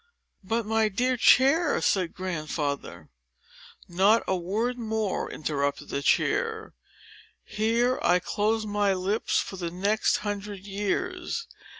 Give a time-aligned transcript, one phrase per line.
[0.43, 3.09] "But, my dear chair—" said Grandfather.
[3.87, 6.73] "Not a word more," interrupted the chair;
[7.43, 11.45] "here I close my lips for the next hundred years.